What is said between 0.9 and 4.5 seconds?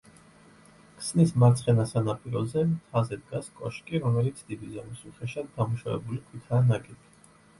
ქსნის მარცხენა სანაპიროზე, მთაზე დგას კოშკი, რომელიც